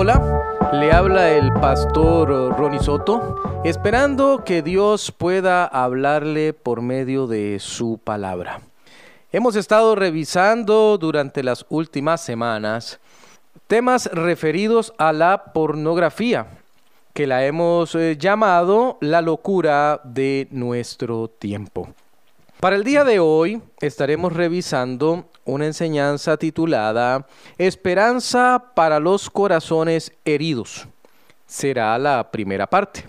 [0.00, 7.58] Hola, le habla el pastor Ronnie Soto, esperando que Dios pueda hablarle por medio de
[7.58, 8.60] su palabra.
[9.32, 13.00] Hemos estado revisando durante las últimas semanas
[13.66, 16.46] temas referidos a la pornografía,
[17.12, 21.88] que la hemos eh, llamado la locura de nuestro tiempo.
[22.60, 27.24] Para el día de hoy estaremos revisando una enseñanza titulada
[27.56, 30.88] Esperanza para los corazones heridos.
[31.46, 33.04] Será la primera parte.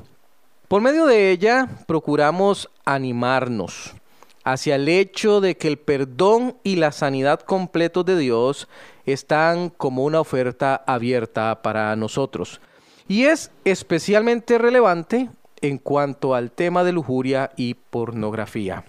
[0.67, 3.95] Por medio de ella procuramos animarnos
[4.43, 8.67] hacia el hecho de que el perdón y la sanidad completos de Dios
[9.07, 12.61] están como una oferta abierta para nosotros.
[13.07, 18.85] Y es especialmente relevante en cuanto al tema de lujuria y pornografía.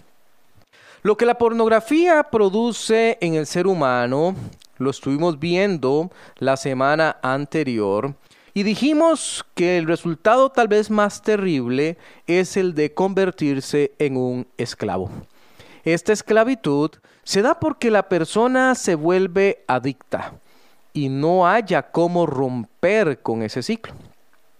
[1.02, 4.34] Lo que la pornografía produce en el ser humano,
[4.76, 8.14] lo estuvimos viendo la semana anterior,
[8.52, 14.46] y dijimos que el resultado tal vez más terrible es el de convertirse en un
[14.58, 15.10] esclavo.
[15.84, 16.90] Esta esclavitud
[17.22, 20.34] se da porque la persona se vuelve adicta
[20.92, 23.94] y no haya cómo romper con ese ciclo.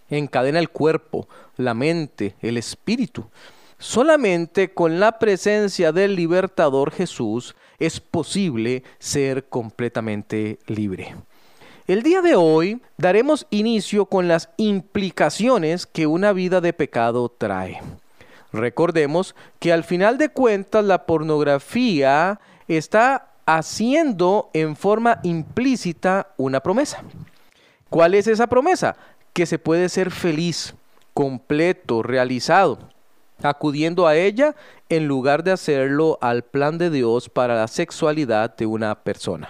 [0.08, 3.27] Encadena el cuerpo, la mente, el espíritu.
[3.81, 11.17] Solamente con la presencia del libertador Jesús es posible ser completamente libre.
[11.87, 17.81] El día de hoy daremos inicio con las implicaciones que una vida de pecado trae.
[18.53, 22.38] Recordemos que al final de cuentas la pornografía
[22.69, 27.03] está haciendo en forma implícita una promesa.
[27.88, 28.94] ¿Cuál es esa promesa?
[29.33, 30.75] Que se puede ser feliz,
[31.15, 32.78] completo, realizado
[33.43, 34.55] acudiendo a ella
[34.89, 39.49] en lugar de hacerlo al plan de Dios para la sexualidad de una persona.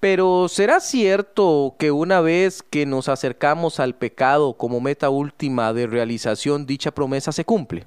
[0.00, 5.86] Pero ¿será cierto que una vez que nos acercamos al pecado como meta última de
[5.86, 7.86] realización, dicha promesa se cumple?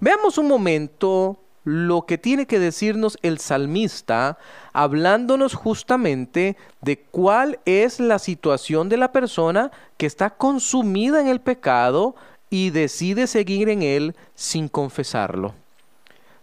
[0.00, 4.38] Veamos un momento lo que tiene que decirnos el salmista,
[4.72, 11.40] hablándonos justamente de cuál es la situación de la persona que está consumida en el
[11.40, 12.16] pecado,
[12.54, 15.56] y decide seguir en él sin confesarlo.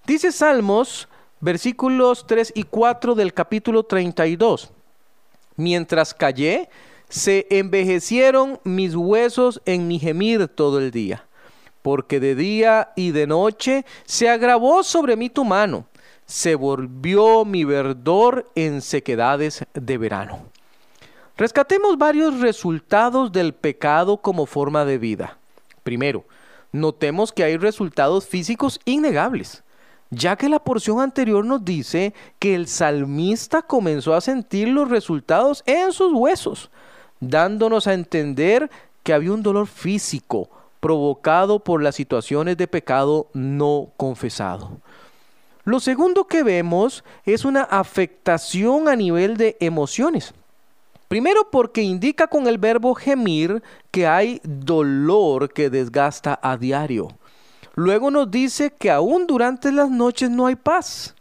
[0.05, 1.07] Dice Salmos,
[1.39, 4.71] versículos 3 y 4 del capítulo 32.
[5.55, 6.67] Mientras callé,
[7.07, 11.23] se envejecieron mis huesos en mi gemir todo el día,
[11.81, 15.85] porque de día y de noche se agravó sobre mí tu mano,
[16.25, 20.41] se volvió mi verdor en sequedades de verano.
[21.37, 25.37] Rescatemos varios resultados del pecado como forma de vida.
[25.83, 26.25] Primero,
[26.71, 29.63] notemos que hay resultados físicos innegables,
[30.09, 35.63] ya que la porción anterior nos dice que el salmista comenzó a sentir los resultados
[35.65, 36.69] en sus huesos,
[37.19, 38.69] dándonos a entender
[39.03, 40.49] que había un dolor físico
[40.79, 44.81] provocado por las situaciones de pecado no confesado.
[45.63, 50.33] Lo segundo que vemos es una afectación a nivel de emociones.
[51.11, 53.61] Primero porque indica con el verbo gemir
[53.91, 57.09] que hay dolor que desgasta a diario.
[57.75, 61.13] Luego nos dice que aún durante las noches no hay paz.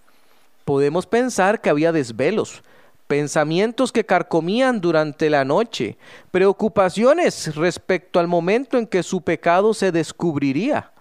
[0.65, 2.63] Podemos pensar que había desvelos,
[3.09, 5.99] pensamientos que carcomían durante la noche,
[6.31, 10.93] preocupaciones respecto al momento en que su pecado se descubriría.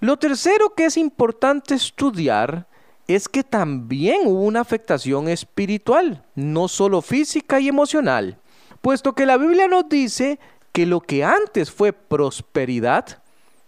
[0.00, 2.66] Lo tercero que es importante estudiar
[3.06, 8.38] es que también hubo una afectación espiritual, no solo física y emocional,
[8.80, 10.38] puesto que la Biblia nos dice
[10.72, 13.22] que lo que antes fue prosperidad,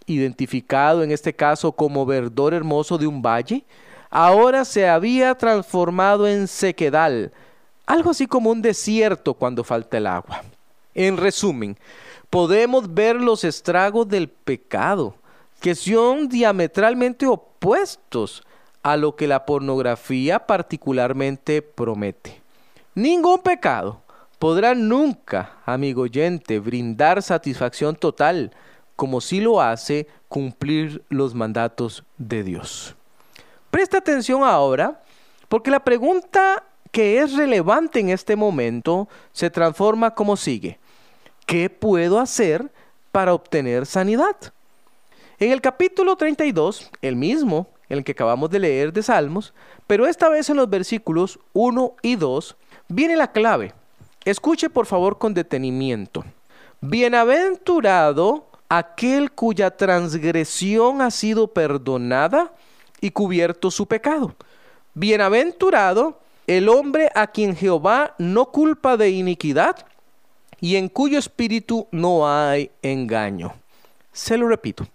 [0.06, 3.64] identificado en este caso como verdor hermoso de un valle,
[4.10, 7.32] ahora se había transformado en sequedal,
[7.84, 10.42] algo así como un desierto cuando falta el agua.
[10.94, 11.76] En resumen,
[12.30, 15.14] podemos ver los estragos del pecado,
[15.60, 18.42] que son diametralmente opuestos
[18.86, 22.40] a lo que la pornografía particularmente promete.
[22.94, 24.00] Ningún pecado
[24.38, 28.52] podrá nunca, amigo oyente, brindar satisfacción total,
[28.94, 32.94] como si lo hace cumplir los mandatos de Dios.
[33.72, 35.02] Presta atención ahora,
[35.48, 36.62] porque la pregunta
[36.92, 40.78] que es relevante en este momento se transforma como sigue.
[41.44, 42.70] ¿Qué puedo hacer
[43.10, 44.36] para obtener sanidad?
[45.40, 49.54] En el capítulo 32, el mismo el que acabamos de leer de Salmos,
[49.86, 52.56] pero esta vez en los versículos 1 y 2
[52.88, 53.74] viene la clave.
[54.24, 56.24] Escuche por favor con detenimiento.
[56.80, 62.52] Bienaventurado aquel cuya transgresión ha sido perdonada
[63.00, 64.34] y cubierto su pecado.
[64.94, 69.76] Bienaventurado el hombre a quien Jehová no culpa de iniquidad
[70.60, 73.54] y en cuyo espíritu no hay engaño.
[74.12, 74.86] Se lo repito.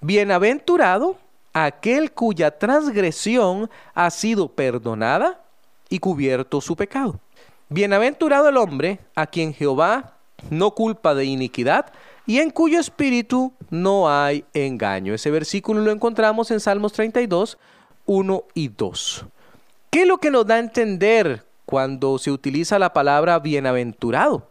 [0.00, 1.16] Bienaventurado
[1.52, 5.40] aquel cuya transgresión ha sido perdonada
[5.88, 7.18] y cubierto su pecado.
[7.68, 10.14] Bienaventurado el hombre a quien Jehová
[10.50, 11.92] no culpa de iniquidad
[12.26, 15.14] y en cuyo espíritu no hay engaño.
[15.14, 17.58] Ese versículo lo encontramos en Salmos 32,
[18.06, 19.26] 1 y 2.
[19.90, 24.48] ¿Qué es lo que nos da a entender cuando se utiliza la palabra bienaventurado?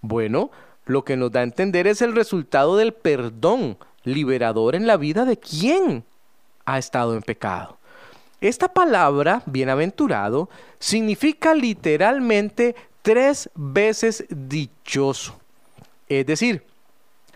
[0.00, 0.50] Bueno,
[0.84, 5.24] lo que nos da a entender es el resultado del perdón liberador en la vida
[5.24, 6.04] de quien
[6.68, 7.78] ha estado en pecado.
[8.42, 15.40] Esta palabra, bienaventurado, significa literalmente tres veces dichoso.
[16.10, 16.62] Es decir,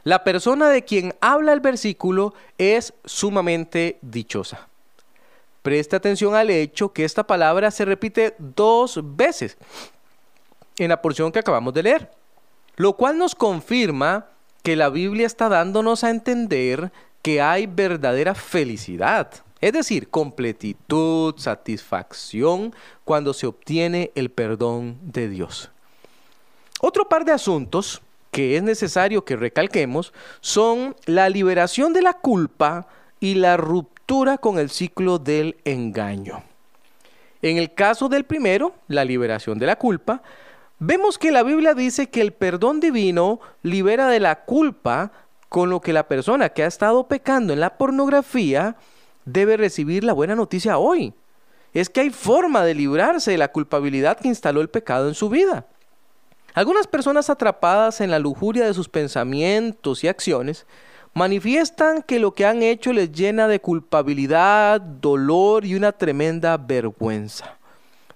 [0.05, 4.69] la persona de quien habla el versículo es sumamente dichosa.
[5.62, 9.56] Presta atención al hecho que esta palabra se repite dos veces
[10.76, 12.11] en la porción que acabamos de leer,
[12.76, 14.26] lo cual nos confirma
[14.62, 19.30] que la Biblia está dándonos a entender que hay verdadera felicidad,
[19.60, 22.74] es decir, completitud, satisfacción
[23.04, 25.70] cuando se obtiene el perdón de Dios.
[26.80, 28.02] Otro par de asuntos
[28.32, 32.88] que es necesario que recalquemos son la liberación de la culpa
[33.20, 36.42] y la ruptura con el ciclo del engaño.
[37.42, 40.22] En el caso del primero, la liberación de la culpa,
[40.78, 45.12] vemos que la Biblia dice que el perdón divino libera de la culpa,
[45.52, 48.75] con lo que la persona que ha estado pecando en la pornografía
[49.26, 51.12] debe recibir la buena noticia hoy.
[51.75, 55.28] Es que hay forma de librarse de la culpabilidad que instaló el pecado en su
[55.28, 55.66] vida.
[56.54, 60.64] Algunas personas atrapadas en la lujuria de sus pensamientos y acciones
[61.12, 67.58] manifiestan que lo que han hecho les llena de culpabilidad, dolor y una tremenda vergüenza.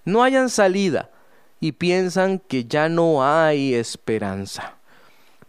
[0.05, 1.11] No hayan salida
[1.59, 4.76] y piensan que ya no hay esperanza.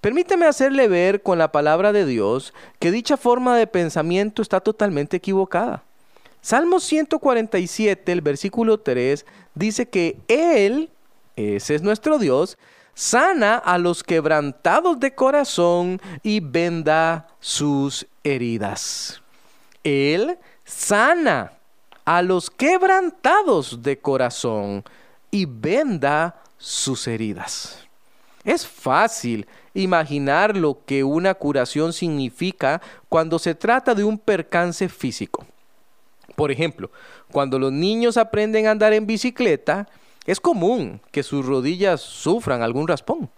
[0.00, 5.16] Permíteme hacerle ver con la palabra de Dios que dicha forma de pensamiento está totalmente
[5.16, 5.82] equivocada.
[6.40, 10.90] Salmo 147, el versículo 3, dice que Él,
[11.34, 12.58] ese es nuestro Dios,
[12.94, 19.20] sana a los quebrantados de corazón y venda sus heridas.
[19.82, 21.52] Él sana
[22.04, 24.84] a los quebrantados de corazón
[25.30, 27.86] y venda sus heridas.
[28.44, 29.46] Es fácil
[29.82, 35.46] imaginar lo que una curación significa cuando se trata de un percance físico.
[36.36, 36.90] Por ejemplo,
[37.32, 39.88] cuando los niños aprenden a andar en bicicleta,
[40.26, 43.30] es común que sus rodillas sufran algún raspón.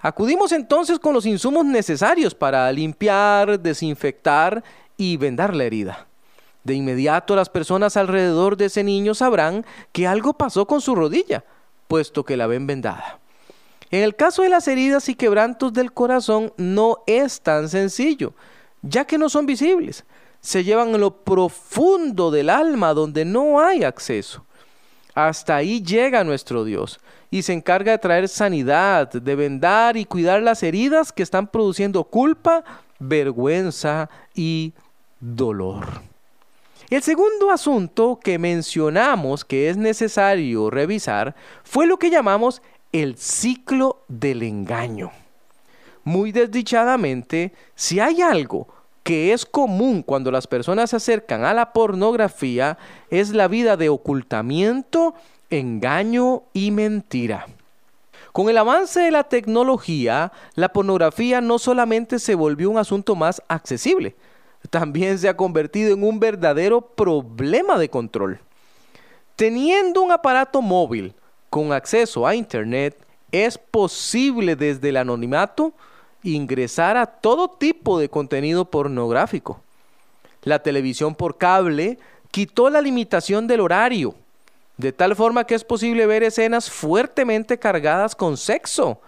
[0.00, 4.62] Acudimos entonces con los insumos necesarios para limpiar, desinfectar
[4.96, 6.06] y vendar la herida.
[6.64, 11.44] De inmediato las personas alrededor de ese niño sabrán que algo pasó con su rodilla,
[11.86, 13.20] puesto que la ven vendada.
[13.90, 18.34] En el caso de las heridas y quebrantos del corazón no es tan sencillo,
[18.82, 20.04] ya que no son visibles.
[20.40, 24.44] Se llevan en lo profundo del alma donde no hay acceso.
[25.14, 27.00] Hasta ahí llega nuestro Dios
[27.30, 32.04] y se encarga de traer sanidad, de vendar y cuidar las heridas que están produciendo
[32.04, 32.64] culpa,
[32.98, 34.74] vergüenza y
[35.20, 35.86] dolor.
[36.88, 42.62] El segundo asunto que mencionamos que es necesario revisar fue lo que llamamos
[42.92, 45.10] el ciclo del engaño.
[46.04, 48.68] Muy desdichadamente, si hay algo
[49.02, 52.76] que es común cuando las personas se acercan a la pornografía
[53.08, 55.14] es la vida de ocultamiento,
[55.48, 57.46] engaño y mentira.
[58.32, 63.40] Con el avance de la tecnología, la pornografía no solamente se volvió un asunto más
[63.48, 64.16] accesible,
[64.70, 68.40] también se ha convertido en un verdadero problema de control.
[69.36, 71.14] Teniendo un aparato móvil
[71.56, 75.72] con acceso a Internet, es posible desde el anonimato
[76.22, 79.62] ingresar a todo tipo de contenido pornográfico.
[80.42, 81.98] La televisión por cable
[82.30, 84.14] quitó la limitación del horario,
[84.76, 89.00] de tal forma que es posible ver escenas fuertemente cargadas con sexo,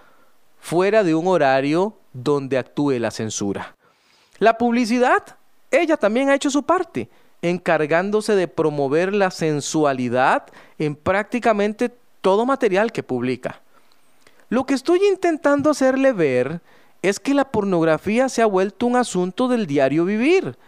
[0.59, 3.76] fuera de un horario donde actúe la censura.
[4.38, 5.37] La publicidad,
[5.71, 7.11] ella también ha hecho su parte,
[7.43, 10.47] encargándose de promover la sensualidad
[10.78, 11.93] en prácticamente
[12.28, 13.62] todo material que publica.
[14.50, 16.61] Lo que estoy intentando hacerle ver
[17.00, 20.58] es que la pornografía se ha vuelto un asunto del diario vivir,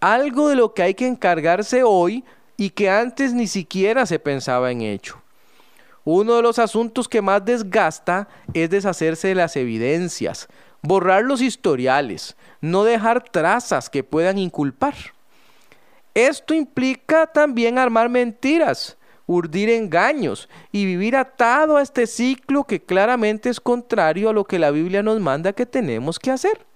[0.00, 2.24] algo de lo que hay que encargarse hoy
[2.56, 5.20] y que antes ni siquiera se pensaba en hecho.
[6.04, 10.48] Uno de los asuntos que más desgasta es deshacerse de las evidencias,
[10.80, 14.94] borrar los historiales, no dejar trazas que puedan inculpar.
[16.14, 18.96] Esto implica también armar mentiras,
[19.30, 24.58] urdir engaños y vivir atado a este ciclo que claramente es contrario a lo que
[24.58, 26.66] la Biblia nos manda que tenemos que hacer.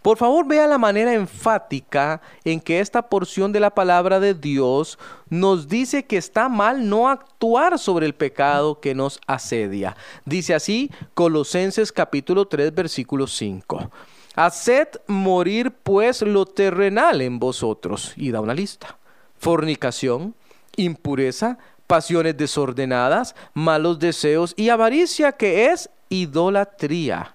[0.00, 5.00] Por favor, vea la manera enfática en que esta porción de la palabra de Dios
[5.28, 9.96] nos dice que está mal no actuar sobre el pecado que nos asedia.
[10.24, 13.90] Dice así Colosenses capítulo 3 versículo 5.
[14.36, 18.14] Haced morir pues lo terrenal en vosotros.
[18.16, 18.96] Y da una lista.
[19.38, 20.34] Fornicación,
[20.76, 21.58] impureza,
[21.90, 27.34] pasiones desordenadas, malos deseos y avaricia que es idolatría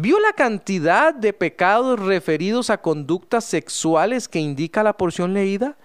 [0.00, 5.76] ¿Vio la cantidad de pecados referidos a conductas sexuales que indica la porción leída?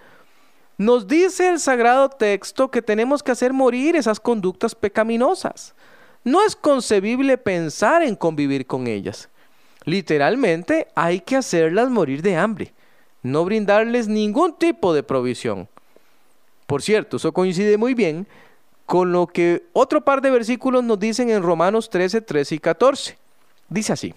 [0.78, 5.74] Nos dice el sagrado texto que tenemos que hacer morir esas conductas pecaminosas.
[6.22, 9.30] No es concebible pensar en convivir con ellas.
[9.84, 12.72] Literalmente hay que hacerlas morir de hambre,
[13.24, 15.68] no brindarles ningún tipo de provisión.
[16.66, 18.26] Por cierto, eso coincide muy bien
[18.86, 23.18] con lo que otro par de versículos nos dicen en Romanos 13, 13 y 14.
[23.68, 24.14] Dice así,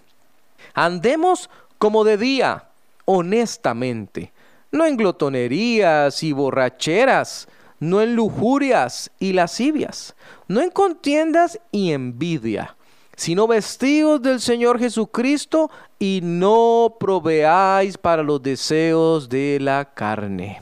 [0.73, 2.65] andemos como de día,
[3.05, 4.31] honestamente,
[4.71, 7.47] no en glotonerías y borracheras,
[7.79, 10.15] no en lujurias y lascivias,
[10.47, 12.75] no en contiendas y envidia,
[13.15, 20.61] sino vestidos del Señor Jesucristo y no proveáis para los deseos de la carne.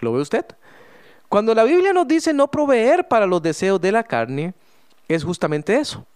[0.00, 0.44] ¿Lo ve usted?
[1.34, 4.54] Cuando la Biblia nos dice no proveer para los deseos de la carne,
[5.08, 6.06] es justamente eso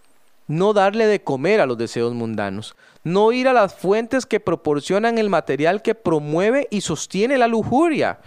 [0.47, 2.73] no darle de comer a los deseos mundanos,
[3.03, 8.21] no ir a las fuentes que proporcionan el material que promueve y sostiene la lujuria.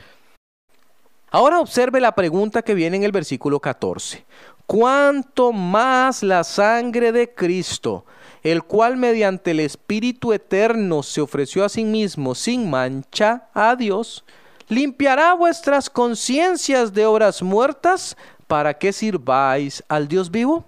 [1.31, 4.27] Ahora observe la pregunta que viene en el versículo 14.
[4.67, 8.05] ¿Cuánto más la sangre de Cristo,
[8.43, 14.27] el cual mediante el Espíritu Eterno se ofreció a sí mismo sin mancha a Dios,
[14.69, 18.17] limpiará vuestras conciencias de obras muertas
[18.47, 20.65] para que sirváis al Dios vivo?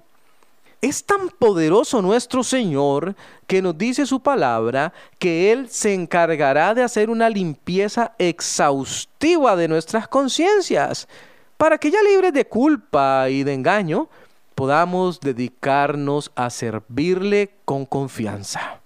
[0.80, 6.82] Es tan poderoso nuestro Señor que nos dice su palabra que Él se encargará de
[6.82, 11.08] hacer una limpieza exhaustiva de nuestras conciencias,
[11.56, 14.08] para que ya libres de culpa y de engaño,
[14.54, 18.80] podamos dedicarnos a servirle con confianza.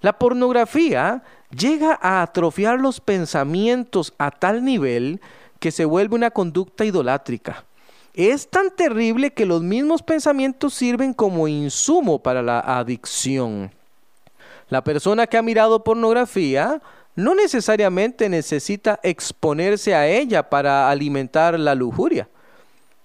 [0.00, 1.22] La pornografía
[1.56, 5.20] llega a atrofiar los pensamientos a tal nivel
[5.60, 7.64] que se vuelve una conducta idolátrica
[8.14, 13.70] es tan terrible que los mismos pensamientos sirven como insumo para la adicción.
[14.68, 16.82] La persona que ha mirado pornografía
[17.14, 22.28] no necesariamente necesita exponerse a ella para alimentar la lujuria.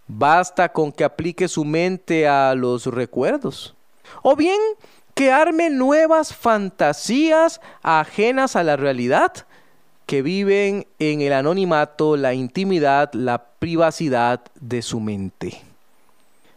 [0.07, 3.75] Basta con que aplique su mente a los recuerdos.
[4.21, 4.59] O bien
[5.17, 9.47] que arme nuevas fantasías ajenas a la realidad
[10.05, 15.59] que viven en el anonimato, la intimidad, la privacidad de su mente.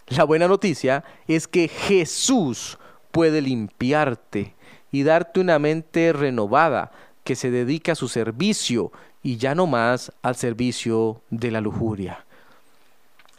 [0.08, 2.76] La buena noticia es que Jesús
[3.10, 4.52] puede limpiarte
[4.92, 6.92] y darte una mente renovada
[7.24, 12.26] que se dedique a su servicio y ya no más al servicio de la lujuria.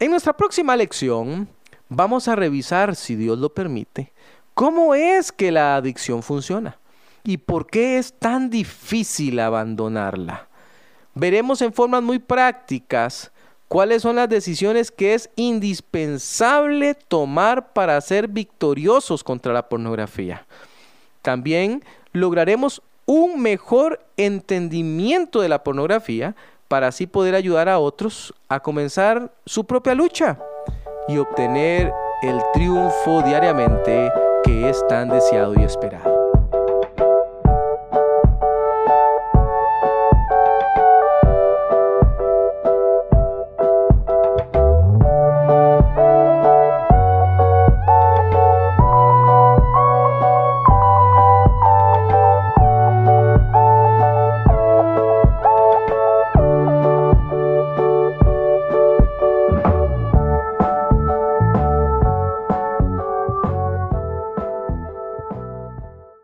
[0.00, 1.46] En nuestra próxima lección
[1.88, 4.10] vamos a revisar, si Dios lo permite,
[4.54, 6.78] cómo es que la adicción funciona
[7.24, 10.48] y por qué es tan difícil abandonarla.
[11.14, 13.30] Veremos en formas muy prácticas
[13.68, 20.46] cuáles son las decisiones que es indispensable tomar para ser victoriosos contra la pornografía.
[21.22, 26.34] También lograremos un mejor entendimiento de la pornografía
[26.68, 30.38] para así poder ayudar a otros a comenzar su propia lucha
[31.08, 31.92] y obtener
[32.22, 34.10] el triunfo diariamente
[34.44, 36.21] que es tan deseado y esperado.